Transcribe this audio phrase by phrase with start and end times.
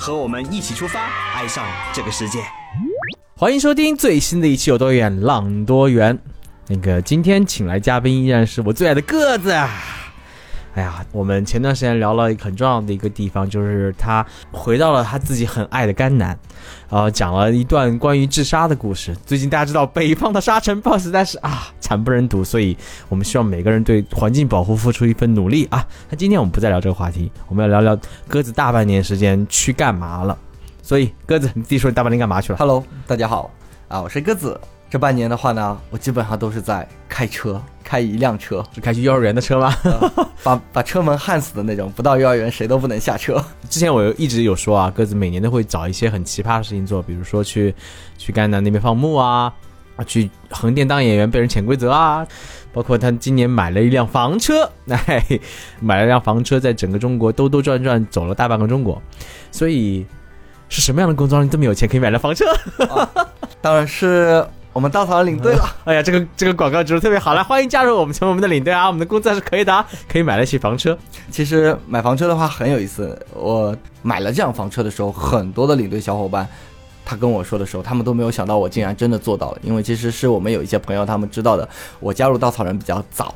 [0.00, 1.62] 和我们一起出发，爱上
[1.92, 2.38] 这个世界。
[3.36, 6.18] 欢迎收听最新的一期有多远浪多远。
[6.68, 9.54] 那个今天请来嘉宾依然是我最爱的个子。
[10.74, 16.28] 哎呀，我们前段时间聊了一个很重要的一个地方，就是他回到了他自己很爱的甘南，
[16.88, 19.14] 然后讲了一段关于治沙的故事。
[19.26, 22.76] 最近大家知道北方的沙尘暴实在是啊惨不忍睹，所以
[23.08, 25.84] 我们希望每个人对环境保护付出一份努力啊。
[26.08, 30.38] 那今天我们不再聊这个话题，我们要聊聊鸽子大半年时间去干嘛了。
[30.82, 33.50] 所以鸽子，你自己说你大半年干嘛去了？Hello，大家好
[33.88, 34.58] 啊，我是鸽子。
[34.90, 39.72] 这半年的话呢，我基本上都是在开车，开一辆车，是开去幼儿园的车吗？
[40.42, 43.42] 把把车门焊死的那种，不到幼儿园谁都不能下车。
[43.68, 47.72] 之前我有一直有说啊，鸽子每年都会找一些很奇葩的事情做，比如说去
[48.18, 49.52] 去甘南那边放牧啊，
[49.94, 52.26] 啊去横店当演员被人潜规则啊，
[52.72, 55.24] 包括他今年买了一辆房车，哎，
[55.78, 59.00] 买了一辆房车，在整个中国兜兜转转走了大半个中国，
[59.52, 60.04] 所以
[60.68, 62.44] 是什么样的工作让你这么有钱可以买辆房车？
[63.62, 64.44] 当然是
[64.80, 65.76] 我们稻草人领队了。
[65.84, 68.86] 哎呀，这个这个广告植入特别好，来欢迎加入我们成为我们的领队啊！
[68.86, 70.96] 我们的工资还是可以的啊，可以买得起房车。
[71.30, 76.48] 其实买房车的话很有意思，我买了这辆房车的时候，很多的领队小伙伴。
[77.04, 83.34] 他跟我说的时候，他们都没有想到我竟然真的做到了，因为其实是我们有一些朋友他们知道的，我加入稻草人比较早，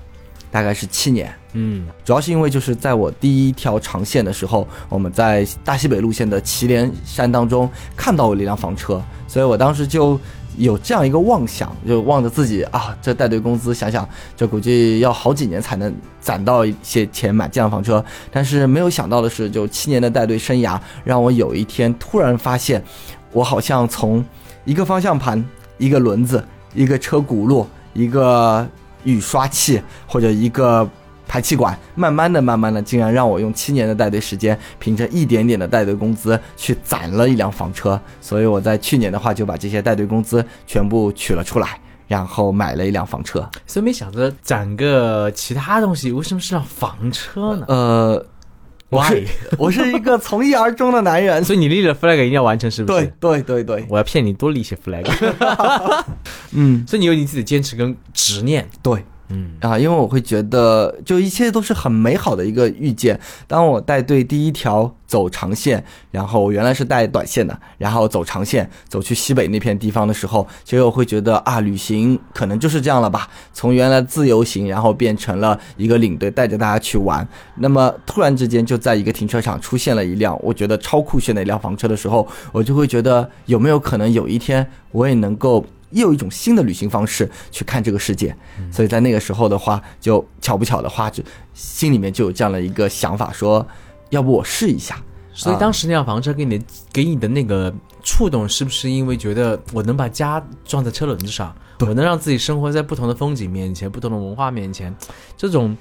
[0.50, 10.18] 大概是七年，嗯，主要是因为就是在我第一条长线的时候，我们在大西北路线的祁连山当中看到了一辆房车，所以我当时就
[10.56, 18.04] 有这样一个妄想，就望着自己啊，这带队工资，想想这估计要好几年才能攒到一些钱买这辆房车。
[18.30, 22.82] 但是没有想到的是，就七年的带队生涯，让我有一天突然发现，
[23.32, 24.24] 我好像从
[24.64, 25.44] 一个方向盘、
[25.78, 26.42] 一个轮子、
[26.74, 28.66] 一个车轱辘、一个
[29.02, 30.88] 雨刷器或者一个
[31.34, 38.00] 排气管，慢慢的、慢慢的，竟然让我用七年的带队时间，凭着一点点的带队工资去攒了一辆房车。
[38.20, 43.44] 所以我在去年的话，就把这些带队工资全部取了出来，然后买了一辆房车。
[43.66, 47.64] 所以没想着攒个其他东西，为什么是辆房车呢？
[47.66, 48.26] 呃，
[48.90, 49.04] 我？
[49.58, 51.42] 我是一个从一而终的男人。
[51.42, 53.06] 所以你立了 flag 一定要完成，是不是？
[53.18, 55.04] 对，对对对，我要骗你多立一些 flag。
[56.54, 58.68] 嗯，所以你有你自己的坚持跟执念。
[58.80, 59.04] 对。
[59.28, 63.18] 嗯，啊，因为我会觉得，就一切都是很美好的一个遇见。
[63.46, 73.28] 当我带队第一条走长线，然后我原来是带短线的，然后走长线，走去西北那片地方的时候，其实我会觉得啊，旅行可能就是这样了吧。
[73.54, 77.26] 从原来自由行，然后变成了一个领队带着大家去玩。
[77.56, 85.64] 那么突然之间，就在一个停车场出现了一辆我觉得超酷炫的一辆房车的时候，我就会觉得有没有可能有一天我也能够。
[85.94, 88.36] 又有一种新的旅行方式去看这个世界，
[88.70, 91.22] 所以在那个时候的话，就巧不巧的话，就
[91.54, 93.66] 心里面就有这样的一个想法，说
[94.10, 95.02] 要不我试一下。
[95.32, 97.74] 所以当时那辆房车给你的给你的那个
[98.04, 104.94] 触动，是不是因为觉得我能把家装在车轮子上，我能让自己生活在不同的风景面前、不同的文化面前，
[105.36, 105.76] 这种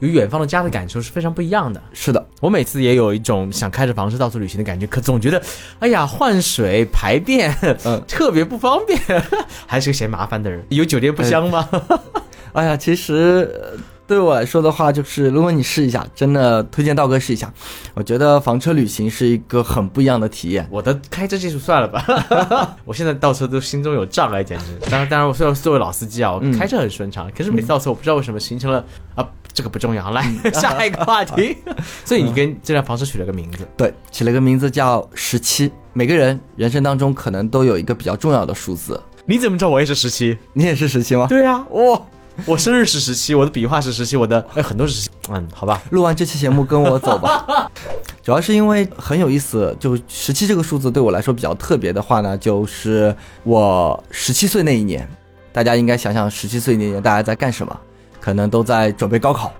[0.00, 1.80] 有远方的家的感受是非常不一样的。
[1.92, 5.42] 是的，我每次也有一种想开着房车到处旅行的感觉，可总觉得，
[5.78, 7.54] 哎呀，换水、排便，
[7.84, 8.98] 嗯 特别不方便，
[9.66, 10.64] 还是个嫌麻烦的人。
[10.68, 11.68] 有酒店不香吗？
[12.52, 17.52] 哎呀，其实呃对我来说的话，就是如果你试一下，真的推荐道哥试一下。
[17.94, 20.66] 我觉得房车旅行是一个很不一样的体验。
[20.70, 24.64] 我的开车技术算了吧，我现在倒车都心中有障碍，简直。
[24.90, 28.84] 当然，当然，我虽然作为老司机啊，我嗯开车很顺畅，可是每次倒车，我不知道为什么形成了
[29.16, 30.10] 啊，这个不重要。
[30.10, 31.56] 来， 下一个话题。
[32.04, 35.72] 所以你跟这辆房车取了个名字，对，起了个名字叫十七。
[35.94, 39.00] 每个人人生当中可能都有一个比较重要的数字。
[39.24, 40.36] 你怎么知道我也是十七？
[40.52, 41.26] 你也是十七吗？
[41.26, 42.02] 对啊，哇，
[42.44, 45.10] 我生日是十七，我的笔画是十七，我的哎很多是十七。
[45.30, 47.70] 嗯，好吧，录完这期节目跟我走吧。
[48.22, 55.08] 主要是因为很有意思，就十七这个数字对我来说比较特别的话呢，就是我十七岁那一年，
[55.50, 57.80] 大家应该想想十七岁那年大家在干什么，
[58.26, 59.52] 可能都在准备高考。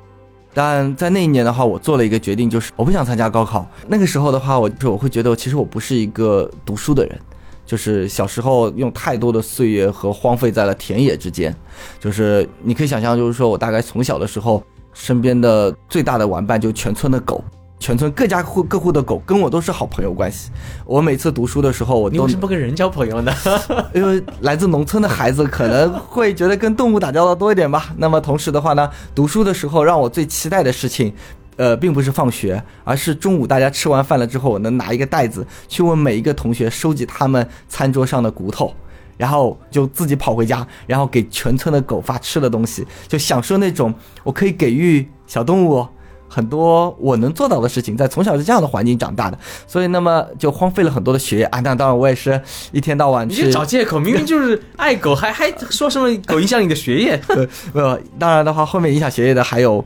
[0.52, 3.64] 但在那一年的话，我做了一个决定，就是我不想参加高考。
[3.86, 7.16] 那个时候的话，我就是我会觉得，其实我不是一个读书的人，
[7.64, 11.54] 就是小时候用太多的岁月和荒废在了田野之间。
[12.00, 14.60] 就是你可以想象，就是说我大概从小的时候，
[14.92, 17.44] 身边的最大的玩伴就全村的狗，
[17.78, 20.50] 全村各家户各户的狗跟我都是好朋友关系。
[20.84, 23.32] 我每次读书的时候，我都你为什么不跟人交朋友呢？
[23.94, 27.94] 因为来自农村的孩子可能会觉得跟动物打交道多一点吧。
[27.96, 31.12] 那么同时的话呢，读书的时候让我最期待的事情，
[31.56, 38.74] 呃，并不是放学，而是中午大家吃完饭了之后，我能拿一个袋子去问每一个同学收集他们餐桌上的骨头。
[39.18, 45.88] 然后就自己跑回家，然后给全村的狗发吃的东西，就享受那种我可以给予小动物
[46.36, 51.60] 很多我能做到的事情，在从小是这样的环境长大的，所以那么就荒废了很多的学业啊。
[51.60, 52.38] 那当然我也是
[52.72, 57.16] 一天到晚你去就找借口，明明就是爱狗，还还说什么狗影响你的学业？
[57.28, 57.98] 对，没有。
[58.18, 59.82] 当然的话，后面影响学业的还有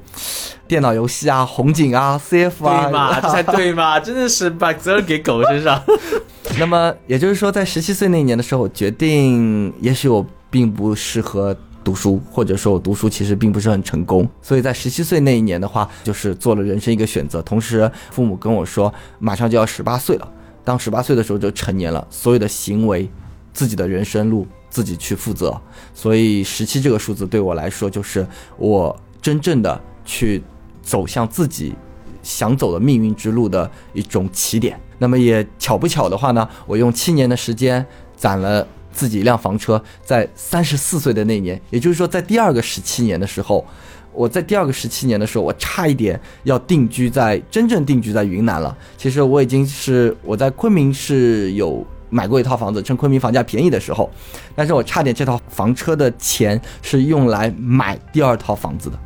[0.66, 5.80] 电脑游戏啊、红警啊、CF 啊，对嘛，这才对嘛，真的是把责任给狗身上。
[6.58, 14.28] 那么也就是说，在十七岁那一年的时候，我决定，也许我并不适合读书，或者说我读书其实并不是很成功。
[14.42, 17.40] 所以在十七岁那一年的话，就是做了人生一个选择。
[17.42, 20.32] 同时，父母跟我说，马上就要十八岁了，
[20.64, 23.08] 当十八岁的时候就成年了，所有的行为、
[23.52, 25.58] 自己的人生路自己去负责。
[25.94, 28.26] 所以十七这个数字对我来说，就是
[28.56, 30.42] 我真正的去
[30.82, 31.74] 走向自己
[32.22, 34.78] 想走的命运之路的一种起点。
[34.98, 37.84] 那么也巧不巧的话呢，我用七年的时间
[38.14, 43.64] 攒了自己一辆房车，在三十四岁的那年，也就是说在第二个十七年的时候，
[44.12, 48.76] 我在第二个十七年的时候，我差一点要定居在真正定居在云南了。
[48.96, 54.10] 其实我已经是我在昆明是有买过一套房子，趁昆明房价便宜的时候，
[54.54, 58.98] 但是我差点这套房车的钱是用来买第二套房子的，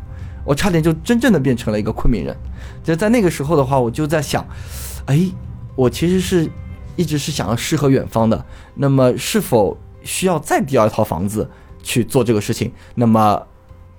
[0.44, 2.36] 我差点就真正的变成了一个昆明人。
[2.82, 4.46] 就在那个时候的话，我就在想，
[5.06, 5.30] 哎。
[5.76, 6.48] 我其实是
[6.96, 8.44] 一直是想要诗和远方的，
[8.74, 11.48] 那么是否需要再第二套房子
[11.82, 12.72] 去做这个事情？
[12.94, 13.40] 那么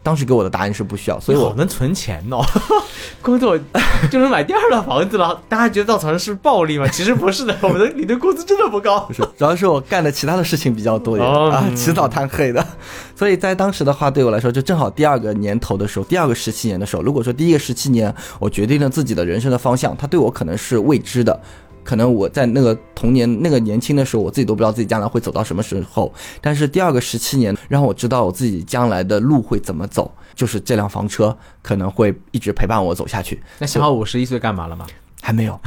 [0.04, 2.40] 当时给我的答案是不需要，所以我好能存钱哦，
[3.24, 3.58] 工作
[4.12, 5.42] 就能买第二套房子了。
[5.50, 6.88] 大家觉得稻草人是暴利吗？
[6.90, 9.14] 其实不是的， 我们的你的工资真的不高不。
[9.14, 12.64] 是，主要是我干的其他的事情比较多一点、哦啊，嗯起早贪黑的，
[13.16, 21.42] 所以在当时的话，对我来说就正好第二个年头的时候，第二个十七年的时候，如果说第一个十七年我决定了自己的人生的方向，它对我可能是未知的。
[21.86, 26.12] 可能我在那个童年、那个年轻的时候，我自己都不知道自己将来会走到什么时候。
[26.42, 33.42] 但是第二个十七年，让我知道我自己将来的路会怎么走，就是这辆房车可能会一直陪伴我走下去。
[33.60, 34.88] 那想好五十一岁干嘛了吗？
[35.22, 35.60] 还没有，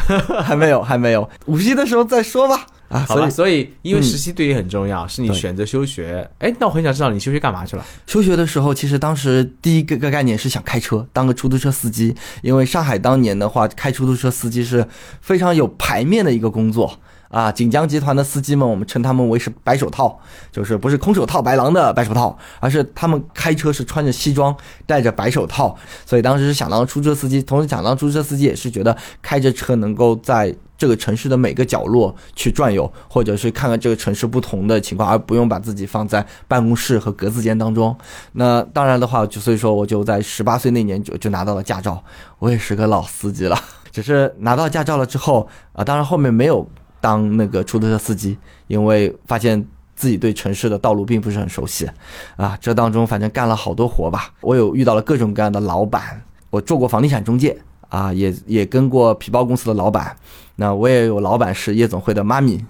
[0.45, 2.67] 还没有，还没有，五十一的时候再说吧。
[2.89, 6.29] 啊，好吧，所以所以因为嗯实习对你很重要，是你选择休学。
[6.39, 7.85] 哎，那我很想知道你休学干嘛去了？
[8.07, 12.15] 休学的时候，其实当时第一个个概念是想开车，当个出租车司机。
[12.43, 14.87] 因为上海当年的话，开出租车司机是
[15.21, 17.51] 非常有排面的一个工作啊。
[17.51, 20.19] 锦江集团的司机们，我们称他们为是白手套，
[20.51, 25.77] 就是不是空手套白狼的白手套，而是他们开车是穿着西装，戴着白手套。
[26.05, 37.97] 所以当时是想当出租车司机，同时想当出租车司机也是觉得开着车能够在这个城市的每个角落去转悠，或者是看看这个城市不同的情况，而不用把自己放在办公室和格子间当中。
[38.33, 42.03] 那当然的话，就所以说我就在十八岁那年就就拿到了驾照，
[42.39, 43.59] 我也是个老司机了。
[43.91, 46.65] 只是拿到驾照了之后啊，当然后面没有
[47.01, 48.37] 当那个出租车司机，
[48.67, 49.65] 因为发现
[49.95, 51.89] 自己对城市的道路并不是很熟悉
[52.37, 52.57] 啊。
[52.61, 57.57] 这当中反正干了好多活吧，我有遇到了各种各样的老板，我做过房地产中介
[57.89, 60.17] 啊，也也跟过皮包公司的老板。
[60.57, 62.65] 那我也有老板是夜总会的妈咪，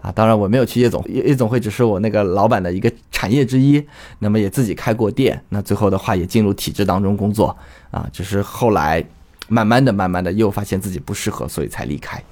[0.00, 3.84] 啊，当然我没有去夜总夜夜总会，只是我那个老板的一个产业之一。
[4.20, 7.56] 那么也自己开过店，那最后的话也进入体制当中工作
[7.90, 9.04] 啊，只是后来
[9.48, 12.22] 慢慢的、慢慢的又发现自己不适合，所以才离开。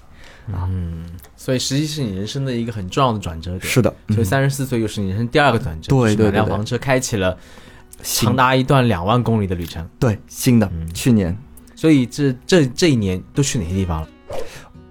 [1.36, 3.62] 所以实际是你人生的一个很重要的转折点。
[3.62, 7.36] 是的，所以嗯三十四岁又是你人生第二个转折，对对是买辆对对房车开启了
[8.02, 9.88] 长达一段两万公里的旅程。
[9.98, 11.36] 对新的、去年
[11.74, 14.08] 所以这这这一年都去哪些地方了？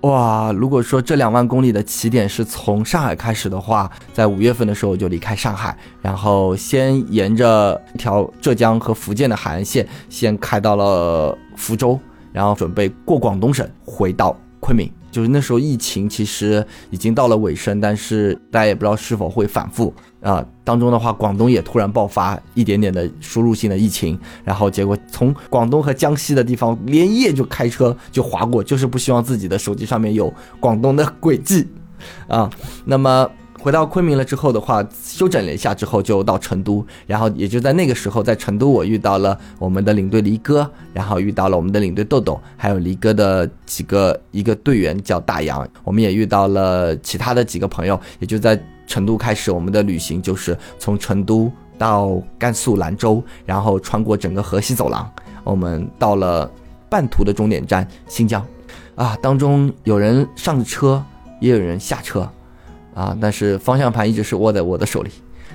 [0.01, 11.99] 哇，如果说这两万公里的起点是从上海开始的话，在五月份的时候我就离开上海，然后先沿着一条浙江和福建的海岸线，先开到了福州，
[12.33, 14.91] 然后准备过广东省回到昆明。
[15.11, 31.67] 就是那时候疫情其实已经到了尾声，但是大家也不知道是否会反复啊、当中的话，广东也突然爆发一点点的输入性的疫情，然后结果从广东和江西的地方连夜就开车就划过，就是不希望自己的手机上面有广东的轨迹
[32.27, 32.49] 啊。
[32.85, 33.27] 那么
[33.61, 55.07] 回到昆明了之后的话，休整了一下之后就到成都，然后也就在那个时候，在成都我遇到了我们的领队黎哥，然后遇到了我们的领队豆豆，还有黎哥的几个一个队员叫大洋，我们也遇到了其他的几个朋友，也就在成都开始我们的旅行，就是从成都到甘肃兰州，然后穿过整个河西走廊，
[55.43, 56.49] 我们到了
[56.89, 58.43] 半途的终点站新疆。
[58.95, 61.03] 啊，当中有人上车，
[61.39, 62.27] 也有人下车，
[62.93, 65.09] 啊，但是方向盘一直是握在我的手里。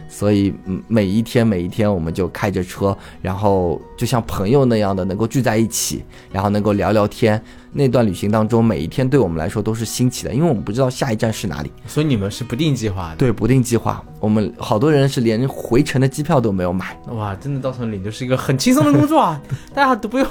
[0.08, 7.42] 所以，嗯，每一天每一天，我们就开着车，然后就像朋友那样的能够聚在一起，然后能够聊聊天。
[7.72, 11.72] 那段旅行当中，每一天对我们来说都是新奇的，因为我们不知道下一站是哪里。
[11.86, 13.16] 所以你们是不定计划的。
[13.16, 14.02] 对，不定计划。
[14.20, 16.96] 我们好多人是连回程的机票都没有买。
[17.08, 19.40] 哇，真的到时候领就是一个很轻松的工作啊，
[19.74, 20.26] 大家都不用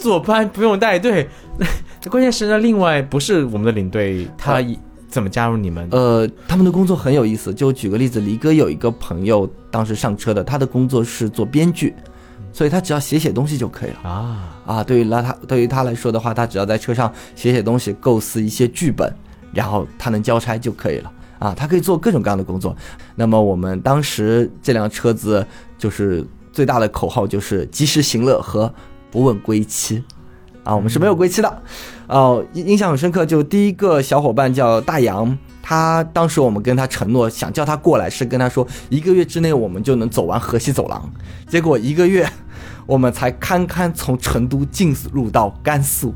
[0.00, 1.28] 坐班，不用带队。
[2.10, 4.60] 关键是呢，另外不是我们的领队，他
[5.16, 5.88] 怎么加入你们？
[5.92, 7.54] 呃，他们的工作很有意思。
[7.54, 11.94] 就举个例子，黎哥有一个朋友，当时上车的，他的工作是做编剧，
[12.52, 14.84] 所以他只要写写东西就可以了啊啊。
[14.84, 19.10] 对于那他对于他来说的话，他只要在车上写写东西，构思一些剧本，
[19.54, 21.54] 然后他能交差就可以了啊。
[21.56, 22.76] 他可以做各种各样的工作。
[23.14, 25.46] 那么我们当时这辆车子
[25.78, 28.70] 就是最大的口号就是及时行乐和
[29.10, 30.04] 不问归期。
[30.66, 31.62] 啊，我们是没有归期的，
[32.08, 33.24] 哦，印印象很深刻。
[33.24, 41.08] 就第一个小伙伴叫大洋，他当时我们跟他承诺，想叫他过来，是跟他说一个月之内我们就能走完河西走廊。
[41.46, 42.28] 结果一个月，
[42.84, 46.12] 我们才堪堪从成都进入到甘肃。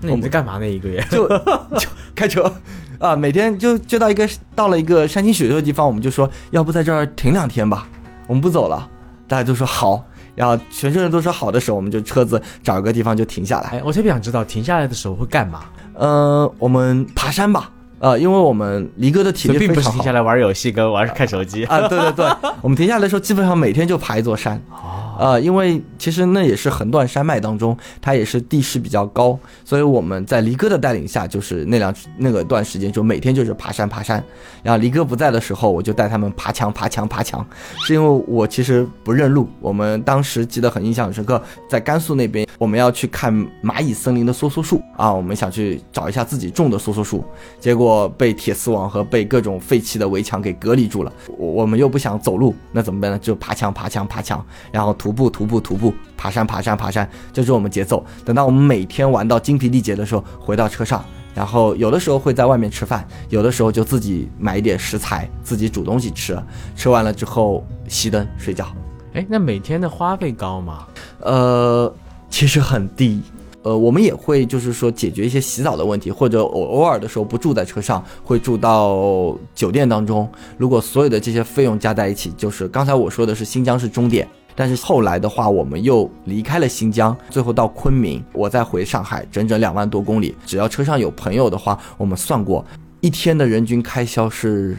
[0.00, 1.04] 那你在干嘛那一个月？
[1.10, 1.26] 就
[1.76, 2.52] 就开车，
[3.00, 7.88] 啊，每天就就到一个到了一个山清水秀的地方，我们就说要不在这儿停两天吧，
[8.28, 8.88] 我们不走了。
[9.26, 10.04] 大家都说好。
[10.34, 13.70] 然后全车人都说好的时候，我们就车子找一个地方就停下来。
[13.70, 15.64] 哎，我特别想知道停下来的时候会干嘛？
[15.94, 17.70] 呃，我们爬山吧。
[17.98, 21.86] 呃，因为我们离哥的体力并不是停下来玩游戏跟玩看手机啊。
[21.86, 22.26] 对对对，
[22.60, 24.60] 我们停下来的时候，基本上每天就爬一座山。
[25.22, 34.22] 呃，因为其实那也是横断山脉当中，它也是地势比较高，所以我们在离哥的带领下，就是那两那个段时间，就每天就是爬山爬山。
[34.64, 37.46] 然后离哥不在的时候，我就带他们爬墙爬墙爬墙，
[37.86, 39.48] 是因为我其实不认路。
[39.60, 47.24] 我们当时记得很印象很深刻，在甘肃那边，我们要去看蚂蚁森林的梭梭树啊，我们想去找一下自己种的梭梭树，
[47.60, 51.12] 结果被铁丝网和被各种废弃的围墙给隔离住了。
[51.36, 53.18] 我我们又不想走路，那怎么办呢？
[53.18, 54.96] 就爬墙爬墙爬墙，然后。
[55.02, 58.04] 徒步，徒步，徒步，爬山，爬山，爬山，这是我们节奏。
[58.24, 61.04] 等到我们每天玩到精疲力竭的时候，回到车上，
[61.34, 66.36] 然后有的时候会在外面吃饭，有的时候就自己买一点食材，自己煮东西吃。
[66.74, 68.66] 吃完了之后熄灯睡觉。
[69.14, 70.86] 哎，那每天的花费高吗？
[71.20, 71.94] 呃，
[72.30, 73.20] 其实很低。
[73.64, 80.28] 呃，我们也会就是说解决一些洗澡的问题，或者偶偶尔的时候不住在车上，会住到酒店当中。
[80.58, 84.28] 如果所有的这些费用加在一起，就是刚才我说的是新疆是终点。
[84.54, 90.34] 但是后来的话，我们又离开了新疆，最后到昆明，我再回上海，整整两万多公里。
[90.44, 92.64] 只要车上有朋友的话，我们算过，
[93.00, 94.76] 一天的人均开销是，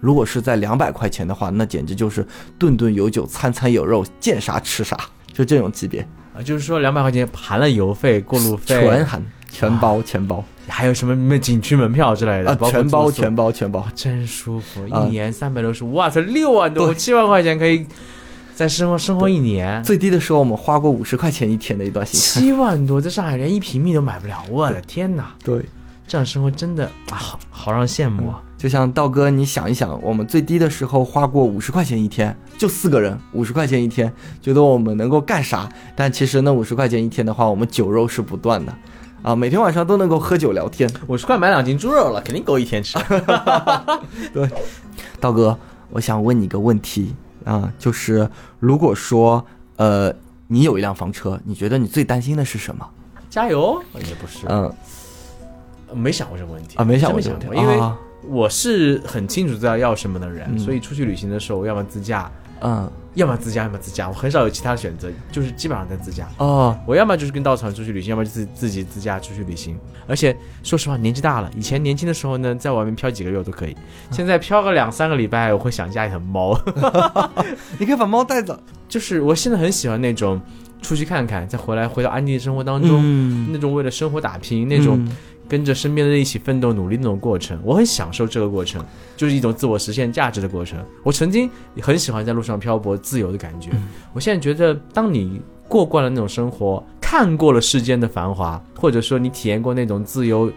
[0.00, 2.26] 如果是在两百块钱的话，那简直就是
[2.58, 4.98] 顿顿有酒，餐餐有肉，见啥吃啥，
[5.32, 6.06] 就这种级别
[6.36, 6.42] 啊。
[6.42, 10.44] 就是说两百块钱含了油费、过路费，全含，全包，全包。
[10.66, 14.86] 还有什么么景区门票之类的，全包，全包，全包，真舒服。
[14.88, 17.86] 一年三百六十五，哇塞，六万多，七万块钱可以。
[18.54, 25.34] 在生活生活一年，最低的时候我们花过五十块钱一天的一段时间，七万多，在上海连一平米都买不了，我的天哪！
[25.42, 25.64] 对，
[26.06, 28.40] 这样生活真的啊，好好让羡慕啊！
[28.56, 35.68] 就像道哥，你想一想，我们最低的时候花过五十块钱一天，就四个人，五十块钱一天，觉得我们能够干啥？
[35.96, 38.72] 但其实那五十块钱一天的话，我们酒肉是不断的，
[39.22, 42.96] 啊，每天晚上都能够喝酒聊天，五十块买两斤猪肉了，肯定够一天吃。
[44.32, 44.48] 对，
[45.18, 45.58] 道哥，
[45.90, 47.16] 我想问你个问题。
[47.44, 49.44] 啊，就是如果说，
[49.76, 50.14] 呃，
[50.46, 52.88] 你有一辆房车，你觉得你最担心的是什么？
[53.30, 53.82] 加油？
[53.94, 54.72] 也不是，嗯，
[55.92, 57.80] 没想过这个问题啊，没想过这个问题，因为
[58.26, 62.90] 我是很清楚知道要什么的人，所以出去旅行的时候，要么自驾，嗯。
[63.14, 66.28] 要么自驾，要么自驾，我很少有其他选择，就是基本上在自驾。
[66.38, 69.78] 哦，我要么就是跟稻草人出去旅行，要么就自自己自驾出去旅行。
[70.06, 73.76] 而且说实话，年纪大了，以前年轻的时候呢，在外面漂几个月都可以，
[74.10, 76.58] 现在漂个两三个礼拜，我会想家里的猫。
[77.78, 78.58] 你可以把猫带走。
[78.88, 80.40] 就是我现在很喜欢那种
[80.82, 85.06] 出去看看，再回来回到安定的生活当中，那种为了生活打拼那种。
[85.48, 88.84] 跟着身边的人一起奋斗努力那种过程，我很享受这个过程，
[89.16, 90.78] 就是一种自我实现价值的过程。
[91.02, 91.48] 我曾经
[91.80, 93.70] 很喜欢在路上漂泊自由的感觉。
[94.12, 100.50] 我现在觉得，当你过惯了那种生活，看过了世间的繁华，或者说你体验过那种自由、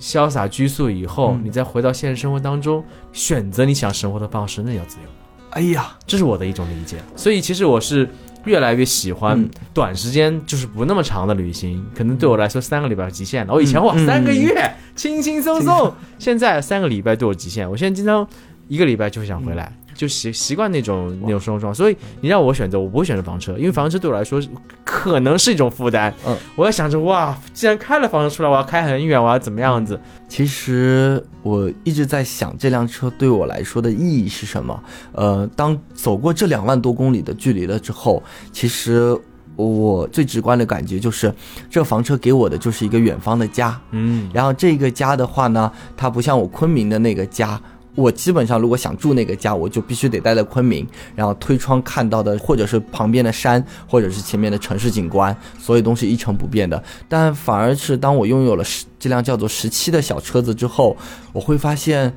[0.00, 5.08] 潇洒、拘束以后，你再回到现实生活当中，选择你想生活的方式，那叫自由。
[5.50, 6.96] 哎呀，这是我的一种理解。
[7.16, 8.08] 所以其实我是。
[8.44, 13.52] 越来越喜欢短时间，就是不那么长的旅行，可能对我来说三个礼拜是极限了。
[13.52, 17.70] 我以前哇三个月轻轻松松，现在三个礼拜对我极限。
[17.70, 18.26] 我现在经常
[18.68, 21.76] 一个礼拜就想回来，就习习惯那种那种生活状态。
[21.76, 24.42] 所以你让我选择，我不会选择房车，因为房车对我来说
[24.84, 26.12] 可能是一种负担。
[26.26, 30.00] 嗯，我要想着哇，既然开了房车出来，我要开很远，我要怎么样子？
[30.28, 34.82] 其实我一直在想，这辆车对我来说的意义是什么？
[35.12, 39.16] 呃，当走过这两万多公里的距离了之后，其实
[39.54, 41.32] 我最直观的感觉就是，
[41.70, 43.80] 这房车给我的就是一个远方的家。
[43.92, 47.60] 嗯，然后这个家的话呢，它不像我昆明的那个家。
[47.94, 56.82] 我基本上如果想住那个家，我就必须得待在昆明，然后推窗看到的或者是旁边的山，或者是前面的城市景观，所有东西一成不变的。
[57.08, 60.96] 但反而是当我拥有了十这辆叫做十七的小车子之后，
[61.32, 62.12] 我会发现，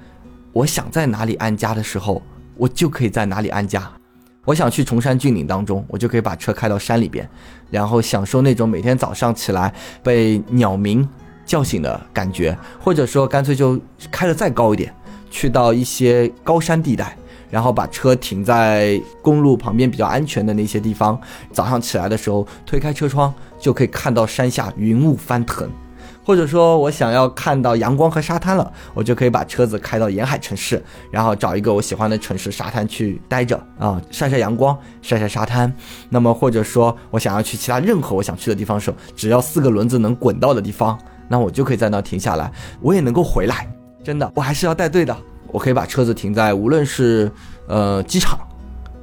[0.54, 2.22] 我想在哪里安家的时候，
[2.56, 3.92] 我就可以在哪里安家。
[4.46, 7.28] 我想去崇山峻岭当中，我就可以把车开到山里边，
[7.70, 11.06] 然后享受那种每天早上起来被鸟鸣
[11.46, 13.78] 叫醒的感觉，或者说干脆就
[14.12, 14.94] 开得再高一点，
[15.36, 17.14] 去到一些高山地带，
[17.50, 21.20] 然后把车停在公路旁边比较安全的那些地方。
[21.52, 25.70] 早上起来的时候，推开车窗就可以看到山下云雾翻腾。
[26.24, 35.72] 或者说我想要看到阳光和沙滩了，我就可以把车子开到沿海城市，然后找一个我喜欢的城市沙滩去待着啊，晒晒阳光，晒晒沙滩。
[36.10, 42.50] 那么或者说我想要去其他任何我想去的地方的时候，只要四个轮子能滚到的地方，那我就可以在那停下来，
[42.80, 43.68] 我也能够回来。
[44.06, 45.18] 真的，我还是要带队的。
[45.48, 47.32] 我可以把车子停在无论是
[47.68, 48.38] 呃机场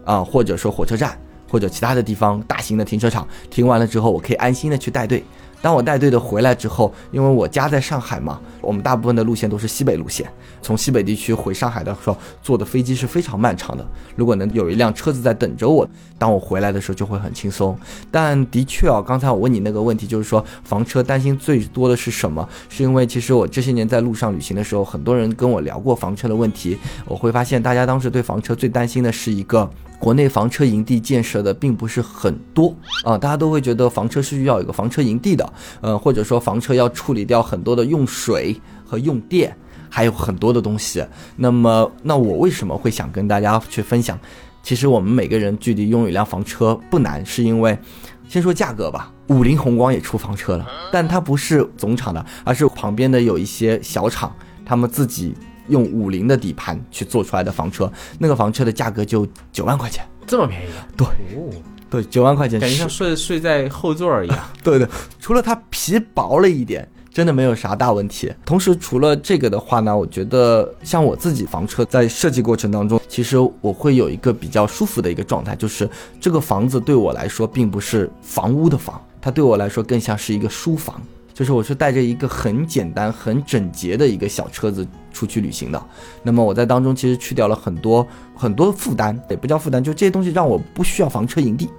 [0.05, 1.19] 啊，或者说火车站，
[1.51, 5.25] 或者其他的地方大型的停车场，停完了之后，我可以安心的去带队。
[5.61, 10.31] 当我带队的回来之后，因为我家在上海嘛，我们大部分的路线都是西北路线，
[10.63, 13.87] 从西北地区回上海的时候，坐的飞机是非常漫长的。
[14.17, 17.77] 如果能有一辆车子在等着我，当我回来的时候就会很轻松。
[18.11, 22.49] 但的确啊，刚才我问你那个问题，就是说房车担心最多的是什么？
[22.69, 29.69] 是因为其实我这些年在路上旅行的时候，很多人跟我聊过房车的问题，我会发现大家当时对房车最担心的是一个。
[29.99, 39.57] 国内房车营地建设的并不是很多啊，大家都会觉得房车是需要有个房车营地的，呃，或者说房车要处理掉很多的用水和用电，
[39.93, 41.05] 还有很多的东西。
[41.37, 44.19] 那么，那我为什么会想跟大家去分享？
[44.63, 47.79] 其实我们每个人距离拥有一辆房车不难，是因为
[48.27, 55.35] 先说价格吧，五菱宏光也出房车了，但它不是总厂的，而是旁边的有一些小厂，他们自己。
[55.69, 60.67] 用五菱的底盘去做出来的房车，那个房车的价格就九万块钱，这么便宜？
[60.97, 61.49] 对，哦，
[61.89, 64.39] 对，九万块钱，感觉像睡睡在后座一样。
[64.61, 64.89] 对对，
[65.21, 68.33] 除了它皮薄了一点，真的没有啥大问题。
[68.45, 75.89] 同时，除了这个的话呢，我觉得像我自己房车在设计过程当中，其实我会有一个比较舒服的一个状态，就是
[76.21, 81.01] 这个房子对我来说并不是房屋的房，它对我来说更像是一个书房。
[81.35, 85.83] 就是我是带着一个很简单、很整洁的一个小车子出去旅行的。
[86.23, 91.71] 那么我在当中其实去掉了很多很多负担，也不叫负担，就这些东西让我不需要房车营地。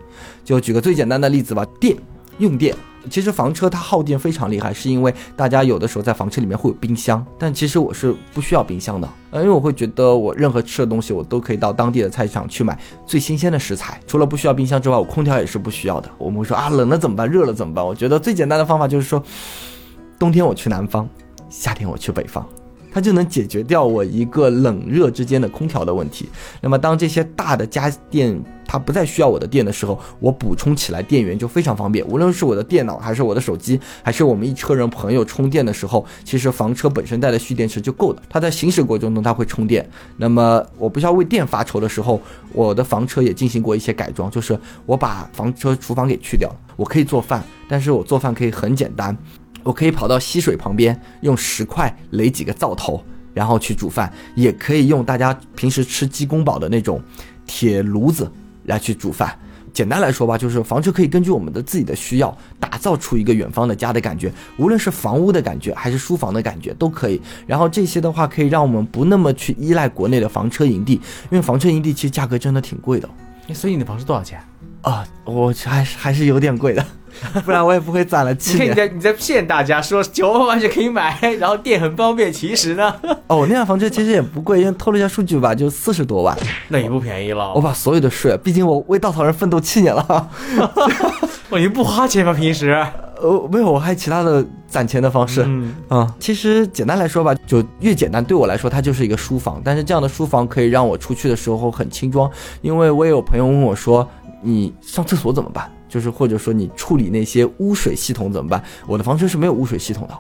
[0.44, 1.96] 就举个最简单的例子吧，电
[2.40, 2.76] 用电。
[3.10, 14.00] 其实房车它耗电非常厉害，是因为大家有的时候在房车里面会有冰箱，但其实我是不需要冰箱的，因为我会觉得我任何吃的东西我都可以到当地的菜市场去买最新鲜的食材。
[14.08, 16.10] 除了不需要冰箱之外，我空调也是不需要的。
[16.18, 17.30] 我们会说啊，冷了怎么办？
[17.30, 17.86] 热了怎么办？
[17.86, 19.22] 我觉得最简单的方法就是说，
[20.18, 21.08] 冬天我去南方，
[21.50, 22.48] 夏天我去北方。
[22.94, 26.30] 它就能解决掉我一个冷热之间的空调的问题。
[26.62, 32.06] 那么当这些大的家电它不再需要我的电的时候，我补充起来电源就非常方便。
[32.08, 38.22] 无论是我的电脑，还是我的手机，还是我们一车人朋友充电的时候，其实房车本身带的蓄电池就够了。
[38.30, 39.88] 它在行驶过程中它会充电。
[40.18, 42.22] 那么我不需要为电发愁的时候，
[42.54, 49.16] 我的房车也进行过一些改装，就是我把房车厨房给去掉了，我可以做饭，但是我做饭可以很简单。
[49.64, 57.02] 我可以跑到溪水旁边，用石块垒几个灶头，然后去煮饭；也可以用大家平时吃鸡公煲的那种
[57.46, 58.32] 铁炉子
[58.66, 59.38] 来去煮饭。
[59.74, 67.20] 简单来说吧，就是房车可以根据我们的自己的需要，打造出一个远方的家的感觉，无论是房屋的感觉，还是书房的感觉，都可以。
[67.48, 73.10] 然后这些的话，可以让我们不那么去依赖国内的房车营地，因为房车营地其实价格真的挺贵的。
[73.52, 74.40] 所以你的房车多少钱？
[74.84, 76.86] 啊，我还是还是有点贵的。
[77.46, 78.72] 不然我也不会攒了七年。
[78.72, 82.94] 你在你在骗大家说九万块钱可以买，然后电很方便，其实呢？
[83.28, 86.36] 哦，我那辆房车其实也不贵，因为透露一下数据吧，就四十多万，
[86.70, 87.54] 那也不便宜了。
[87.54, 90.30] 我把所有的税，毕竟我为稻草人奋斗七年了，
[91.50, 92.34] 我你不花钱吗？
[92.34, 92.84] 平时？
[93.22, 95.44] 呃，没有，我还有其他的攒钱的方式。
[95.46, 99.62] 嗯啊，其实简单来说吧，就越简单对我来说，它就是一个书房。
[99.64, 102.30] 但是这样的书房可以让我出去的时候很轻装，
[102.62, 104.06] 因为我也有朋友问我说，
[104.44, 105.72] 你上厕所怎么办？
[105.88, 108.64] 就是或者说你处理那些污水系统怎么办？
[108.88, 110.18] 我的房车是没有污水系统的，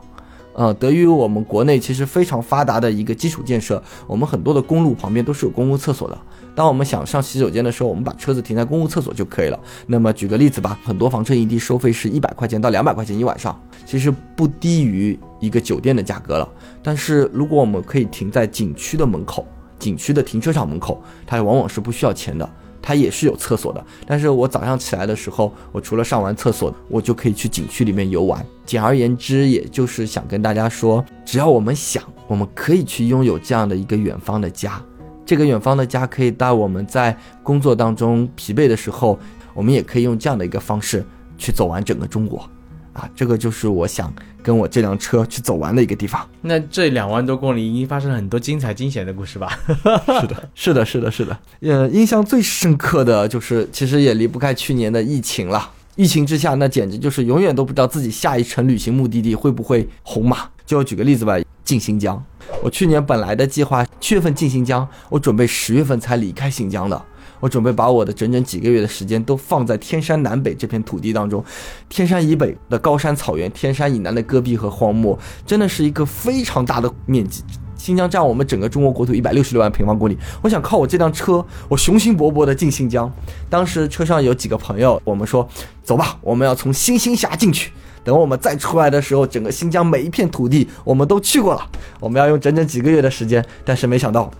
[0.53, 6.17] 呃，得益于我们国内其实非常发达的一个基础建设，我们很多的公路旁边都是有公共厕所的。
[6.55, 9.59] 当我们想上洗手间的时候，我们把车子停在公共厕所就可以了。
[9.87, 16.47] 那么举个例子吧，很多房车营地收费是一百块钱到两百块钱一晚上，其实不低于一个酒店的价格了。
[16.83, 19.47] 但是如果我们可以停在景区的门口，
[19.79, 22.47] 景区的停车场门口，它往往是不需要钱的。
[22.85, 28.45] 它也是有厕所的，但是我早上起来的时候，我除了上完厕所，我就可以去景区里面游玩。
[28.65, 34.81] 简而言之，也就是想跟大家说，只要我们想，我们可以去拥有这样的一个远方的家。
[35.25, 39.17] 这个远方的家可以带我们在工作当中疲惫的时候，
[39.53, 41.05] 我们也可以用这样的一个方式
[41.37, 42.45] 去走完整个中国。
[42.93, 46.27] 啊，这个就是我想跟我这辆车去走完的一个地方。
[46.41, 49.59] 那这两万多公里已经发生了很多精彩惊险的故事吧？
[50.21, 51.37] 是的，是的，是的，是的。
[51.61, 55.71] 呃，印象最深刻的就是，其实也离不开去年的疫情了。
[55.95, 60.49] 疫情之下，那简直就是永远都不知道自己下一程旅行目的地会不会红嘛。
[60.65, 62.23] 就举个例子吧，进新疆。
[62.63, 67.05] 我去年本来的计划七月份进新疆，我准备十月份才离开新疆的。
[67.43, 71.43] 我准备把我的整整几个月的时间都放在天山南北这片土地当中，
[71.89, 77.43] 天山以北的高山草原，天山以南的戈壁和荒漠，真的是一个非常大的面积。
[77.75, 80.17] 新疆占我们整个中国国土一百六十六万平方公里。
[80.41, 83.11] 我想靠我这辆车，我雄心勃勃地进新疆。
[83.49, 85.45] 当时车上有几个朋友，我们说
[85.83, 87.73] 走吧，我们要从星星峡进去。
[88.05, 91.69] 等我们再出来的时候，整个新疆每一片土地我们都去过了。
[91.99, 94.31] 我们要用整整几个月的时间，但是没想到，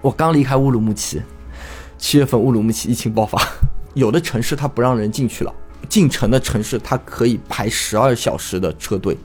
[0.00, 1.20] 我刚离开乌鲁木齐。
[1.98, 3.40] 七月份乌鲁木齐疫情爆发，
[3.94, 5.54] 有的城市它不让人进去了，
[5.88, 9.16] 进城的城市它可以排十二小时的车队，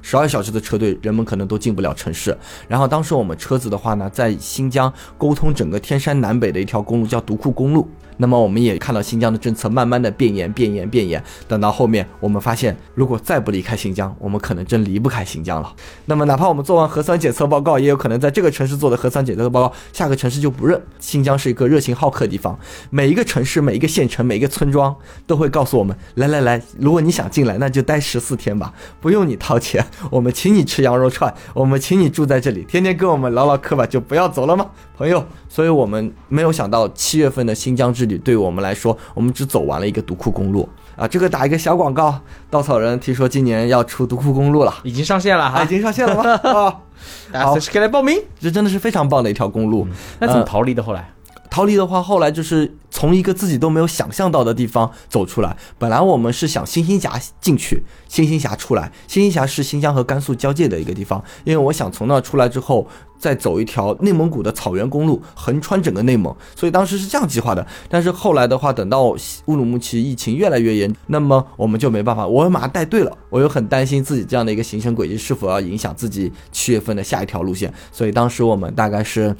[0.00, 2.36] 十二小时的车队，人们可能都进不了城市。
[2.68, 7.88] 然后当时我们车子的话呢，在新疆沟通整个天山南北的一条公路叫独库公路。
[8.18, 11.22] 那么我们也看到新疆的政策慢慢的变严、变严、变严。
[11.48, 15.72] 等到后面，我们发现，如果再不离开新疆，我们可能真离不开新疆了。
[16.06, 20.80] 那么，哪怕我们做完核酸检测报告，也有可能在这个城市做的核酸检测报告，下个城市就不认。
[20.98, 22.58] 新疆是一个热情好客的地方，
[22.90, 24.94] 每一个城市、每一个县城、每一个村庄
[25.26, 34.66] 都会告诉我们：来来来，如果你想进来，那就待十四天吧，不用你掏钱，我们请你吃羊肉串，我们请你住在这里，天天跟我们唠唠嗑吧，就不要走了吗，
[35.02, 35.24] 朋友？
[35.48, 41.08] 所以我们没有想到七月份的新疆之旅对我们来说，我们只走完了一个独库公路啊！
[41.08, 46.22] 这个打一个小广告，稻草人听说今年要出独库公路了，已经上线了哈，已经上线了吗？
[47.34, 49.88] 啊，好，可以来报名，这真的是非常棒的一条公路。
[50.20, 50.80] 那怎么逃离的？
[50.80, 51.12] 后来？
[51.52, 55.54] 逃离的话，后来就是从一个自己都没有想象到的地方走出来。
[55.78, 58.90] 本来我们是想星星峡进去，星星峡出来。
[59.06, 62.88] 星星峡是新疆和甘肃交界的一个地方，因为我想从那出来之后，
[63.18, 66.34] 再走一条内蒙古的草原公路，横穿整个内蒙。
[66.56, 67.66] 所以当时是这样计划的。
[67.90, 72.26] 但是后来的话，等到乌鲁木齐疫情越来越严，那么我们就没办法。
[72.26, 77.70] 我马上带队了，我又很担心自己这样的一个行程轨迹是否要影响自己七月份的下一条路线。
[77.92, 79.36] 所以当时我们大概是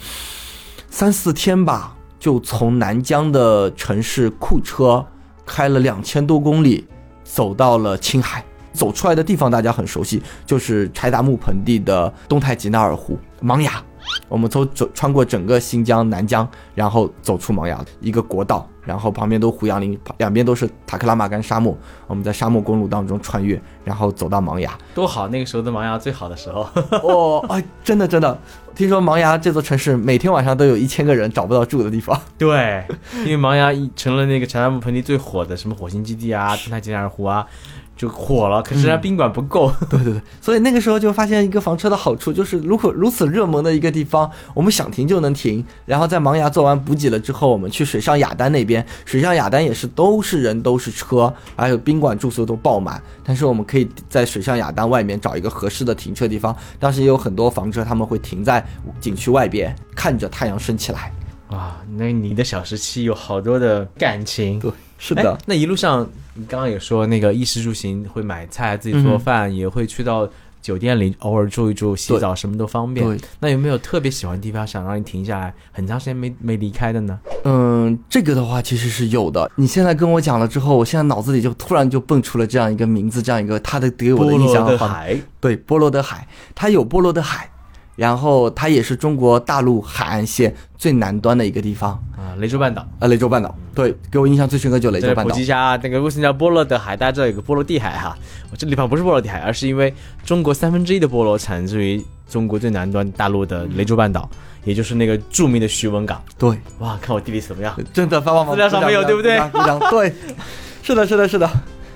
[0.91, 1.97] 三四天吧。
[2.23, 5.05] 就从南疆的城市库车
[5.45, 6.87] 开了两千多公里，
[7.25, 8.45] 走到了青海。
[8.73, 13.73] 走出来的地方大家很熟悉，就是柴达木盆地的东台吉纳尔湖、茫崖。
[14.29, 21.77] 我们从走穿过整个新疆南疆，然后走出茫崖一个国道，然后旁边都胡杨林，两边都是塔克拉玛干沙漠。
[22.07, 25.29] 我们在沙漠公路当中穿越，然后走到茫崖，多好！
[25.29, 26.69] 那个时候的茫崖最好的时候。
[27.03, 28.39] 哦，哎，真的真的，
[28.75, 32.19] 听说茫崖这座城市每天晚上都有一千个人找不到住的地方。
[32.39, 32.85] 对，
[33.25, 37.47] 因为茫崖成了那个柴达木盆地最火的什么火星基地啊，东太吉纳尔湖啊。
[38.03, 39.73] 就火了，可是人家宾馆不够。
[39.89, 45.65] 对对对，所以那个时候就发现一个房车的好处，就是如果如此热门的一个地方，我们想停就能停。
[45.87, 53.01] 然后在芒崖做完补给了之后，我们去水上雅丹那边，水上雅丹也是都是人都是车，还有宾馆住宿都爆满。
[53.23, 56.57] 但是我们可以在水上雅丹外面找一个合适的停车地方。
[56.81, 58.67] 当时也有很多房车，他们会停在
[59.01, 61.13] 景区外边，看着太阳升起来。
[61.53, 64.59] 哇，那你的小时期有好多的感情。
[64.59, 65.39] 对，是的。
[65.47, 66.09] 那一路上。
[66.35, 70.27] 你刚刚也说那个衣食住行会买菜自己做饭，也会去到
[70.63, 73.21] 酒店里偶尔住一住、洗澡，什么都方便。
[73.39, 77.21] 那有没有特别喜欢地方想让你停下来很长时间没没离开的呢？
[77.45, 79.51] 嗯，这个的话其实是有的。
[79.57, 84.65] 你现在跟我讲了之后，我现在脑子里就突然就蹦出了这样一个名字，这样一个他的给我的印象。
[84.65, 87.51] 波罗的海，对，波罗的海，它有波罗的海。
[87.97, 95.31] 然后它也是中国大陆海岸线最南端的一个地方啊，雷州半岛啊，雷州半岛，对，给我印象最深刻就雷州半岛。
[95.31, 96.97] 普及一下，那个为什么叫波罗的海？
[96.97, 98.17] 大家知道有个波罗的海哈，
[98.51, 99.93] 我这地方不是波罗的海，而是因为
[100.25, 104.29] 中国三分之一的菠萝产自于中国最南端大陆的雷州半岛，
[104.65, 106.23] 也就是那个著名的徐闻港。
[106.39, 107.79] 对，哇，看我地理怎么样？
[107.93, 109.39] 真的发资料上没有，对不对？
[109.91, 110.13] 对，
[110.83, 111.51] 是的，是的，是的。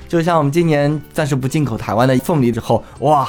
[0.08, 3.26] 就像我们今年暂时不进口台湾的凤梨之后，哇。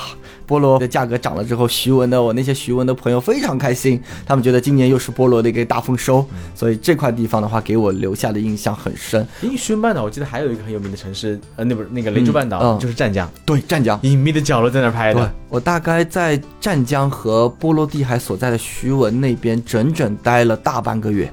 [0.48, 9.28] 菠萝的价格涨了之后，徐闻的我那些徐闻的朋友非常开心，他们觉得今年又是菠萝的一个大丰收，所以这块地方的话给我留下的印象很深。
[9.42, 14.00] 因为徐闻半岛，我记得还有一个很有名的城市，呃，那不是那个雷州半岛，嗯嗯就是湛江，对，湛江。
[14.04, 15.34] 隐秘的角落在那儿拍的。
[15.50, 21.32] 我大概在湛江和波罗的海所在的徐闻那边整整待了大半个月，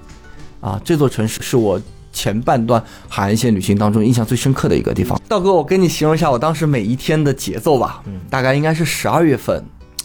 [0.61, 1.81] 啊，这座城市是我
[2.15, 5.21] 前半段海岸线旅行当中印象最深刻的一个地方。
[5.29, 9.63] 道哥，我跟你形容一下我当时每一天的节奏吧，嗯大概应该是十二月份，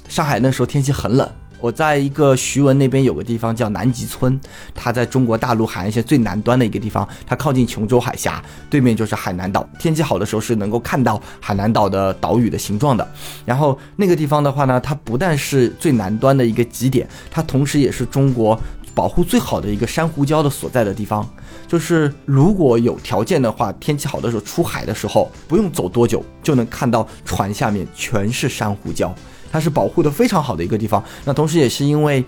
[0.10, 1.30] 上海那时候天气很冷。
[1.62, 4.40] 我在一个徐闻那边有个地方叫南极村，
[4.74, 9.68] 它在中国大陆海岸线最南端的一个地方，它靠近琼州海峡，对面就是海南岛。
[9.78, 13.06] 天气好的时候是能够看到海南岛的岛屿的形状的。
[13.46, 18.58] 然后那个地方的话呢，它不但是最南端的一个极点，它同时也是中国
[18.96, 21.30] 保护最好的一个珊瑚礁的所在的地方。
[21.70, 29.12] 就是如果有条件的话，天气好的时候出海的时候，不用走多久就能看到船下面全是珊瑚礁，
[29.52, 31.02] 它是保护的非常好的一个地方。
[31.26, 32.26] 那同时也是因为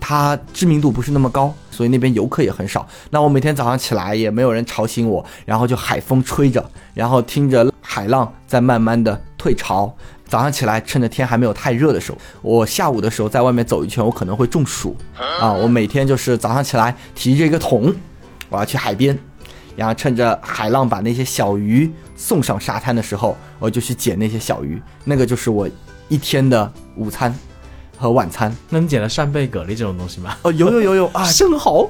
[0.00, 2.84] 它知名度不是那么高，所以那边游客也很少。
[3.10, 9.94] 那我每天早上起来也没有人吵醒我，然后就海风吹着，然后听着海浪在慢慢的退潮。
[10.26, 14.96] 早上起来，趁着天还没有太热的时候，我下午的时候在外面走一圈，我可能会中暑
[15.40, 15.52] 啊。
[15.52, 17.92] 我每天就是早上起来提着一个桶，
[18.50, 19.18] 我要去海边，
[19.76, 25.66] 然后趁着海浪把那些小鱼送上沙滩的时候，我就去捡那些小鱼，那个就是我
[26.08, 27.34] 一天的午餐
[27.96, 28.54] 和晚餐。
[28.68, 30.36] 那你捡了扇贝、蛤蜊这种东西吗？
[30.42, 31.88] 哦，有有有有 啊，生蚝，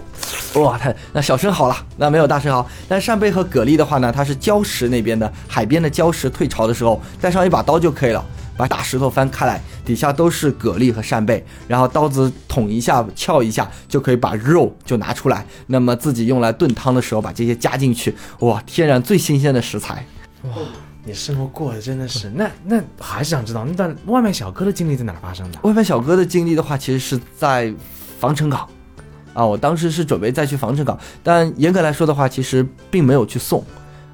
[0.55, 2.65] 哇，太那小生蚝了，那没有大生蚝。
[2.87, 8.25] 但扇贝和蛤蜊的话呢，它是礁石那边的海边的礁石退潮的时候，带上一把刀就可以了。
[8.61, 15.47] 把大石头翻开来，底下都是蛤蜊和扇贝，然后刀子捅一下、撬一下，就可以把肉就拿出来。
[15.69, 20.05] 那么自己用来炖汤的时候，把这些加进去，哇，天然最新鲜的食材。
[20.43, 20.51] 哇
[21.03, 22.31] 你生活过得真的是……
[22.35, 25.59] 那那还是想知道那段外卖小哥的经历在哪儿发生的？
[25.63, 27.73] 外卖小哥的经历的话，其实是在
[28.19, 28.69] 防城港，
[29.33, 33.65] 啊，我当时是准备再去防城港，但严格来说的话，其实并没有去送，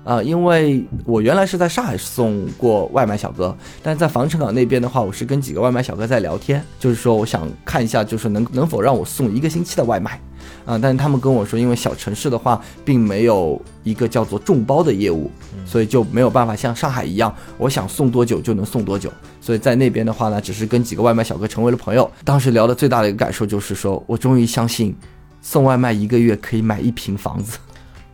[0.07, 10.21] 啊，因为我原来是在上海送过外卖小哥，但是在防城港那边的话，我是跟几个外卖小哥在聊天，就是说我想看一下，就是能能否让我送一个星期的外卖。
[10.65, 15.29] 啊，但是他们跟我说，因为小城市的话，并没有一个叫做众包的业务，
[15.65, 19.13] 所以就没有办法像上海一样，我想送多久就能送多久。
[19.41, 22.09] 所以在那边的话呢，只是跟几个外卖小哥成为了朋友。
[22.25, 24.95] 当时聊的最大的一个感受就是说，我终于相信，
[25.41, 27.59] 送外卖一个月可以买一平房子，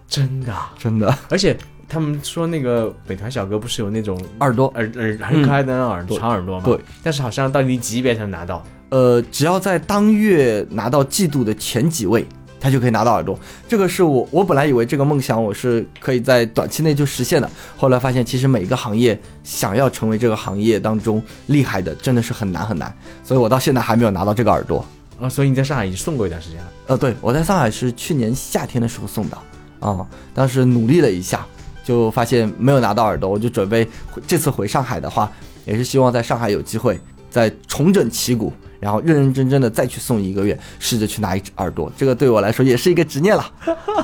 [0.07, 1.14] 真的啊，真的。
[1.31, 1.57] 而且
[1.92, 6.62] 他们说那个美团小哥不是有那种耳朵，耳耳很可爱的那种耳朵长耳朵吗？
[6.64, 6.78] 对。
[7.02, 8.64] 但是好像到你级别才能拿到。
[8.88, 12.26] 呃，只要在当月拿到季度的前几位，
[12.59, 13.38] 他就可以拿到耳朵。
[13.68, 22.90] 这个是我我本来以为这个梦想我是可以在短期内就实现的，后来发现其实每一个行业想要成为这个行业当中厉害的，真的是很难很难。
[23.22, 24.83] 所以我到现在还没有拿到这个耳朵。
[25.20, 26.72] 啊，所以你在上海已经送过一段时间了。
[26.87, 29.37] 呃，对，我在上海是去年夏天的时候送的
[29.81, 31.44] 啊、当时努力了一下，
[31.85, 33.87] 就发现没有拿到耳朵，我就准备
[34.27, 35.31] 这次回上海的话，
[35.64, 36.99] 也是希望在上海有机会
[37.31, 43.45] 再重整旗鼓，然后认认真真的再去送一个月，试着去拿一只耳朵，这个对我来说也是一个 执念了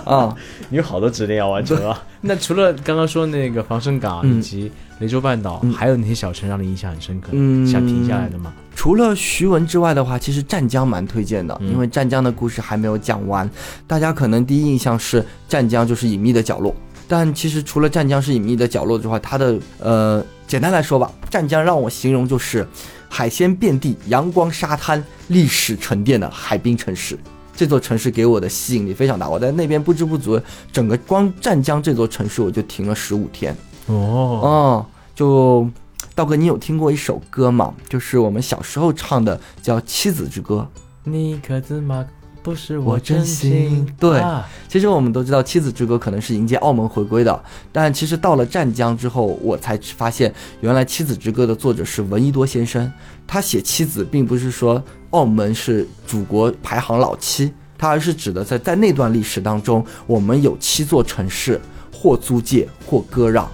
[0.05, 0.35] 啊、
[0.71, 2.03] 你有好多执念要完成啊！
[2.23, 7.29] 那除了刚刚说那个防身港嗯以及雷州半岛，还有哪些小城让你印象很深刻？
[7.33, 8.53] 嗯想停下来的吗？
[8.75, 13.49] 除了徐闻之外的话，其实湛江蛮推荐的，嗯因为湛江的故事还没有讲完。
[13.87, 16.75] 大家可能第一印象是湛江就是隐秘的角落，
[17.09, 22.69] 但其实除了湛江是隐秘的角落之外，它的呃，简单来说吧，湛江让我形容就是
[23.09, 27.19] 海鲜遍地、阳光沙滩、历史沉淀的海滨城市。
[27.57, 30.41] 这座城市给我的吸引力非常大，我在那边不知不觉，
[30.71, 33.57] 整个光湛江这座城市我就停了十五天。
[33.87, 35.69] 哦，哦，就
[36.15, 37.75] 道哥，你有听过一首歌吗？
[37.89, 40.69] 就是我们小时候唱的，叫《妻子之歌》。
[41.03, 42.07] 你可知吗？
[42.49, 43.95] 不是我我真真心心。
[44.01, 50.33] 对啊其实我们都知道，《妻子之歌》可能是迎接澳门回归的，但其实到了湛江之后，我才发现，
[50.63, 52.91] 原来《妻子之歌》的作者是闻一多先生。
[53.27, 61.61] 他写妻子，并不是说澳门是祖国排行老七，他而是指的在在那段历史当中，我们有七座城市，
[61.93, 63.47] 或租界，或割让。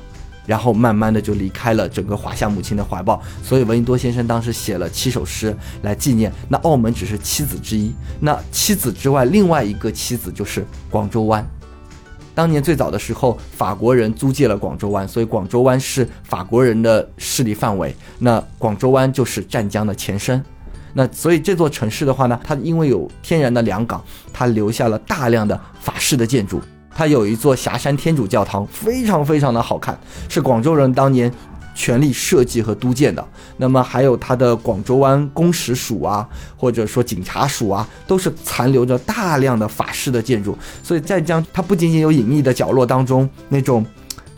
[0.46, 6.32] 然后慢慢的就离开了整个华夏母亲的怀抱，所以闻一多先生当时写了七首诗来纪念。
[6.48, 11.46] 那澳门只是妻子之一，那妻子之外，另外一个妻子就是广州湾。
[12.34, 17.94] 当年最早的时候，法国人租借了广州湾，所以广州湾是法国人的势力范围。
[18.18, 20.44] 那广州湾就是湛江的前身。
[20.92, 26.60] 那所以这座城市的话呢，它因为有天然的良港，它留下了大量的法式的建筑。
[26.94, 31.32] 它有一座霞山天主教堂，非常非常的好看，是广州人当年
[31.74, 33.26] 全力设计和督建的。
[33.56, 36.26] 那么还有它的广州湾公使署啊，
[36.56, 40.56] 或者说警察署啊，都是残留着大量的法式的建筑。
[40.82, 43.84] 所以湛江它不仅仅有隐秘的角落当中那种，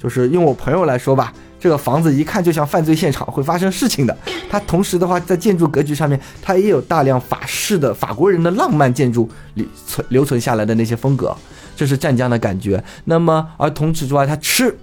[0.03, 1.33] 就是用我朋友来说吧。
[1.59, 4.17] 这个房子一看就像犯罪现场，会发生事情的。
[4.49, 11.35] 它同时的话，在建筑格局上面，它也有大量法式的法国人的浪漫建筑里存留存下来的那些风格，
[11.77, 12.83] 这是湛江的感觉。
[13.05, 14.77] 那么，而同此之外，它吃，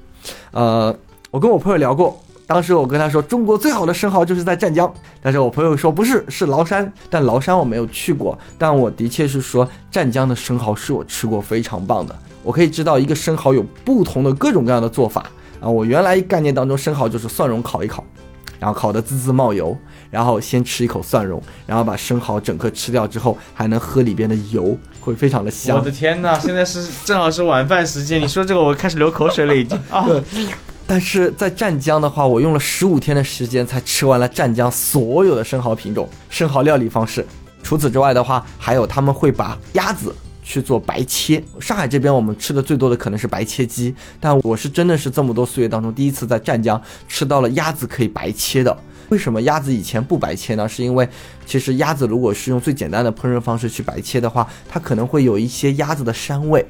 [0.51, 0.95] 呃，
[1.32, 6.93] 我跟我朋友聊过，当时我跟他说，中国最好的生蚝就是在湛江，但是我朋友说不是，是崂山。
[7.10, 12.15] 但崂山我没有去过，但我的确是说湛江的生蚝是我吃过非常棒的。
[12.43, 15.25] 我可以知道一个生蚝有不同的各种各样的做法。
[15.60, 18.03] 啊，我原来概念当中生蚝就是蒜蓉烤一烤，
[18.60, 19.77] 然后烤得滋滋冒油，
[20.12, 25.76] 然后先吃一口蒜蓉，然后把生蚝整个吃掉之后，还能喝里边的油，会非常的香。
[25.76, 30.08] 我的天哪，现在是正好是晚饭时间，你说这个我开始流口水了已经 啊。
[30.88, 37.26] 但是在湛江的话，我用了十五天的时间才吃完了湛江所有的生蚝品种、生蚝料理方式。
[37.62, 40.16] 除此之外的话，还有他们会把鸭子。
[40.46, 48.78] 去做白切，上海这边我们吃的最多的可能是白切鸡，但我是真的是这么多岁月当中第一次在湛江吃到了鸭子可以白切的。
[49.10, 50.68] 为什么鸭子以前不白切呢？
[50.68, 51.08] 是因为
[51.46, 56.66] 其实鸭子如果是用最简单的烹饪方式去白切的话，它可能会有一些鸭子的膻味。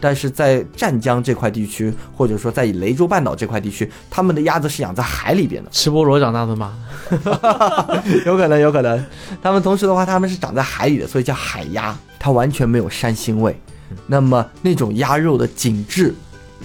[0.00, 6.78] 但是在湛江这块地区，或者说在雷州半岛这块地区，他们的鸭子是养在海里边的，吃菠萝长大的吗？
[8.24, 9.04] 有可能，有可能。
[9.42, 13.60] 他们同时的话，他们是长在海里的，所以叫海鸭，它完全没有膻腥味。
[14.06, 16.14] 那么那种鸭肉的紧致、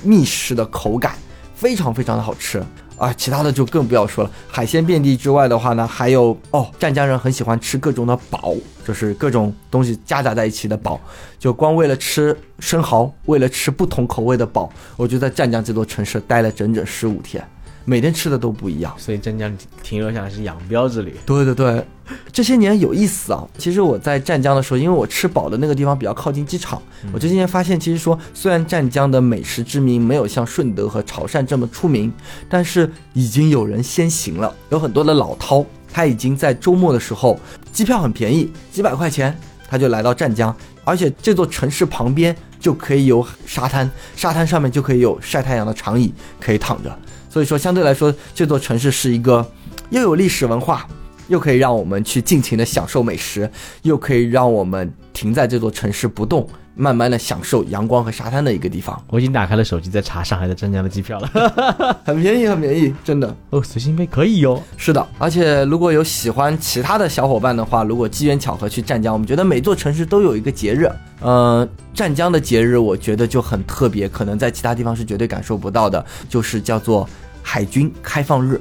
[0.04, 1.16] 密实的口感，
[1.56, 2.64] 非常非常的好吃。
[3.04, 4.32] 啊，其他的就更不要说了。
[4.48, 8.56] 海鲜遍地之外的话呢，还有哦，湛江人很喜欢吃各种的宝，
[8.88, 10.98] 就是各种东西夹杂在一起的宝。
[11.38, 17.46] 就光为了吃生蚝，为了吃不同口味的宝，我就在湛江这座城市待了整整十五天。
[17.86, 21.16] 每天吃的都不一样，所以湛江停留下来是养膘之旅。
[21.26, 21.86] 对对对，
[22.32, 23.46] 这些年有意思啊。
[23.58, 32.12] 其实我在湛江的时候，因为我吃饱的那个地方比较靠近机场，我这些年发现，其实说虽然湛江的美食之名没有像顺德和潮汕这么出名，
[32.48, 34.56] 但是已经有人先行了。
[34.70, 37.40] 有很多的老饕，他已经在周末的时候，
[37.72, 46.98] 机票很便宜，几百块钱他就来到湛江，而且这座城市旁边就可以有沙滩，沙滩上面就可以有晒太阳的长椅可以躺着。
[47.34, 49.44] 所以说，相对来说，这座城市是一个
[49.90, 50.88] 又有历史文化，
[51.28, 53.50] 又可以让我们去尽情的享受美食，
[53.82, 59.02] 又可以让我们停在这座城市不动，慢慢的享受阳光和沙滩的一个地方。
[59.10, 64.62] 我已经打开了手机，在查上海的湛江的机票了， 很便宜，很便宜，真的哦，随心飞可以哟。
[64.78, 70.90] 是的，而且如果有喜欢其他的小伙伴的话，如果机缘巧合去湛江，我们觉得每座城市都有一个节日，
[71.22, 77.08] 嗯，湛江的节日我觉得就很特别，可能在其他地方是绝对感受不到的，就是叫做。
[77.46, 78.58] 海军开放日，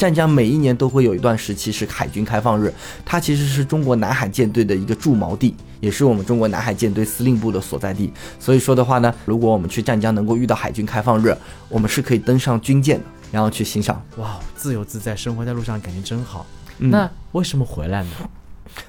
[0.00, 2.72] 湛江每一年都会有一段时期是海军开放日，
[3.04, 8.10] 它其实是中国南海舰队的一个驻锚地，也是我们中国南海舰队司令部的所在地。
[8.38, 11.36] 所以说的话呢，如果我们去湛江能够遇到海军开放日，
[11.68, 14.02] 我们是可以登上军舰的，然后去欣赏。
[14.16, 16.46] 哇，自由自在，生活在路上感觉真好。
[16.78, 18.10] 那为什么回来呢？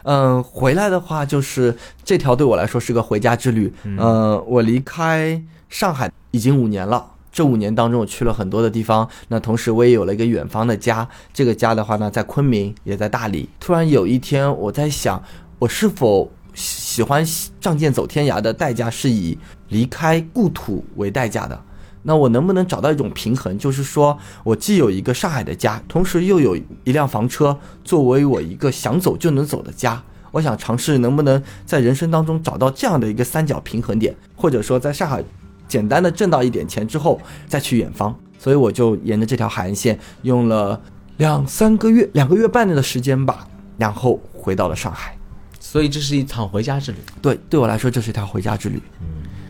[0.03, 3.73] 嗯，回来的话就是这条对我来说是个回家之旅。
[3.83, 7.05] 嗯，我离开上海已经五年了。
[7.31, 9.07] 这五年当中，我去了很多的地方。
[9.29, 11.07] 那同时，我也有了一个远方的家。
[11.33, 13.47] 这个家的话呢，在昆明，也在大理。
[13.59, 15.23] 突然有一天，我在想，
[15.57, 17.25] 我是否喜欢
[17.61, 19.37] 仗剑走天涯的代价是以
[19.69, 21.57] 离开故土为代价的？
[22.03, 23.57] 那我能不能找到一种平衡？
[23.57, 30.03] 就是说我既有一个上海的家，同时又有一辆房车，作为我一个想走就能走的家。
[30.31, 35.23] 我想尝试能不能在人生当中找到这样的一个三角平衡点，或者说在上海。
[35.71, 40.81] 简单的挣到一点钱之后，再去远方，所以我就沿着这条海岸线用了
[41.15, 45.17] 两三个月、两个月半的时间吧，然后回到了上海。
[45.61, 46.97] 所以这是一场回家之旅。
[47.21, 48.81] 对，对我来说这是一条回家之旅。
[48.99, 49.07] 嗯，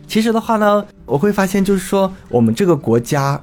[0.07, 3.41] 其实的话呢，我会发现就是说，我们这个国家，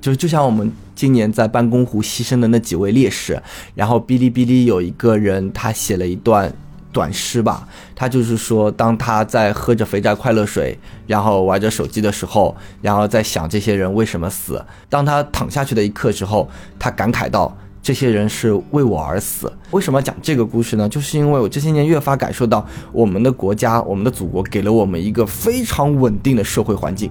[0.00, 3.38] 就就像我们今年在办公湖牺牲的那几位烈士，
[3.74, 6.50] 然后哔哩哔哩有一个人他写了一段。
[6.92, 14.62] 短诗吧，他就是说，当他在喝着肥宅快乐水，然后玩着手机的时候，然后在想这些人为什么死。
[14.88, 19.50] 当他躺下去的一刻之后，他感慨到，这些人是为我而死。
[19.70, 20.88] 为什么讲这个故事呢？
[20.88, 27.10] 就是因为我这些年越发感受到，我们的国家，我们的祖国给了我们一个非常稳定的社会环境。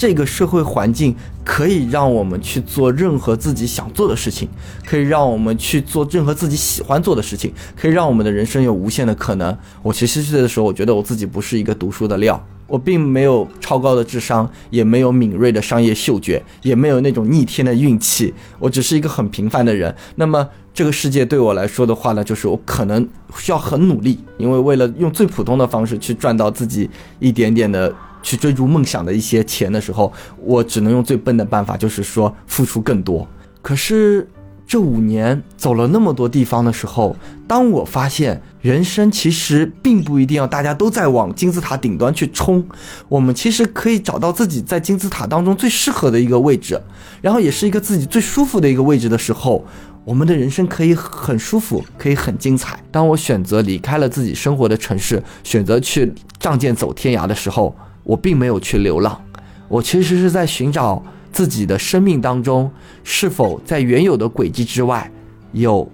[0.00, 4.48] 这个社会环境可以让我们去做任何自己想做的事情，
[4.86, 9.54] 可以让我们去做任何自己喜欢做的事情，可以让我们的人生有无限的可能。
[9.82, 19.94] 我其实岁的时候，我觉得我自己不是一个读书的料，我并没有超高的智商，也没有敏锐的商业嗅觉，也没有那种逆天的运气，我只是一个很平凡的人。
[20.14, 26.88] 那么这个世界对我来说的话呢，就是我可能需要很努力，因为为了用最普通的方式去赚到自己
[27.18, 30.12] 一点点的去追逐梦想的一些钱的时候，
[30.42, 33.26] 我只能用最笨的办法，就是说付出更多。
[33.62, 34.28] 可是。
[34.66, 37.16] 这五年走了那么多地方的时候，
[37.48, 42.64] 当我发现人生其实并不一定要大家都在往金字塔顶端去冲，
[43.08, 46.80] 我们其实可以找到自己在金字塔当中最适合的一个位置，
[47.20, 49.66] 然后也是一个自己最舒服的一个位置的时候，
[50.04, 52.80] 我们的人生可以很舒服，可以很精彩。
[52.92, 57.74] 当我选择离开了自己生活的城市，选择去仗剑走天涯的时候，
[58.10, 59.20] 我并没有去流浪，
[59.68, 61.00] 我其实是在寻找。
[61.32, 62.68] 自己的生命当中，
[63.04, 65.08] 是否在原有的轨迹之外，
[65.52, 65.88] 有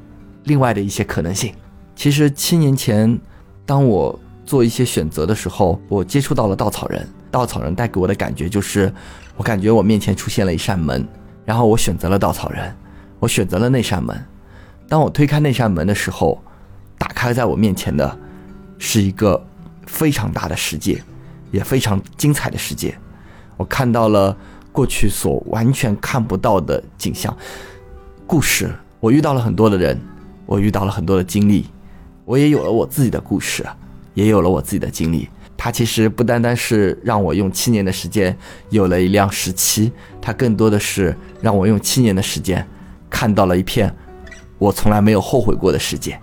[0.45, 1.53] 另外的一些可能性？
[1.95, 3.21] 其实七年前，
[3.67, 7.07] 当我做一些选择的时候，我接触到了稻草人。
[7.31, 8.91] 稻草人带给我的感觉就是，
[9.37, 11.07] 我感觉我面前出现了一扇门，
[11.45, 12.75] 然后我选择了稻草人，
[13.19, 14.19] 我选择了那扇门。
[14.89, 16.43] 当我推开那扇门的时候，
[16.97, 18.19] 打开在我面前的，
[18.79, 19.47] 是一个
[19.85, 21.05] 非常大的世界，
[21.51, 22.97] 也非常精彩的世界。
[23.57, 24.37] 我看到了。
[24.77, 27.35] 过去所完全看不到的景象，
[28.27, 28.71] 故事，
[29.01, 29.99] 我遇到了很多的人，
[30.45, 31.65] 我遇到了很多的经历，
[32.27, 33.65] 我也有了我自己的故事，
[34.13, 35.31] 也有了我自己的经历。
[35.57, 38.37] 它其实不单单是让我用七年的时间
[38.69, 39.91] 有了一辆十七，
[40.21, 42.69] 它更多的是让我用七年的时间
[43.09, 43.91] 看到了一片
[44.59, 46.21] 我从来没有后悔过的世界。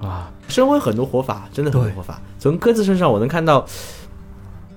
[0.00, 2.22] 啊，生活很多活法，真的很多活法。
[2.38, 3.66] 从鸽子身上，我能看到。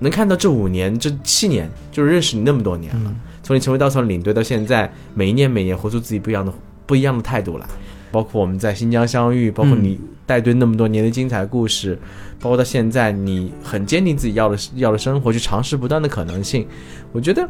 [0.00, 3.14] 能看到这五年、这七年，就是认识你那么多年了。
[3.42, 6.52] 从你成为稻草领队到现在，每一年、每年活出自己不一样的、
[6.86, 7.66] 不一样的态度来。
[8.12, 11.96] 包括我们在新疆相遇，包括你带队那么多年的精彩故事，
[12.40, 16.66] 包括到现在你很坚定自己要的要的生活，去尝试不断的可能性。
[17.12, 17.48] 我觉得，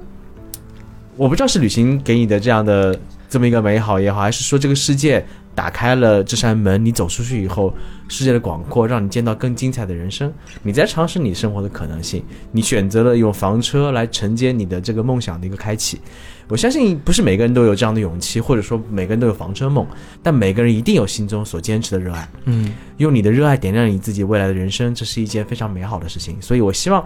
[1.16, 2.98] 我不知道是旅行给你的这样的
[3.30, 5.24] 这么一个美好也好，还是说这个世界。
[5.52, 7.74] 打开了这扇门，你走出去以后，
[8.08, 10.32] 世界的广阔让你见到更精彩的人生。
[10.62, 16.00] 你在尝试你生活的可能性，你选择了用房车来承接你的这个梦想的一个开启。
[16.48, 19.86] 我相信不是每个人都有这样的勇气，或者说每个人都有房车梦，
[20.22, 22.26] 但每个人一定有心中所坚持的热爱。
[22.44, 26.40] 嗯，用你的热爱点亮你自己未来的人生，这是一件非常美好的事情。
[26.40, 27.04] 所以我希望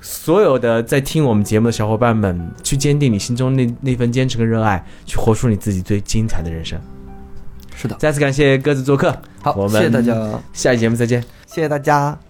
[0.00, 6.80] 所有的在听我们节目的小伙伴们，去坚定你心中那那份坚持跟热爱，去活出你自己最精彩的人生。
[7.74, 9.14] 是的，再次感谢鸽子做客。
[9.42, 10.14] 好，我们谢谢大家，
[10.52, 11.22] 下期节目再见。
[11.46, 12.29] 谢谢大家。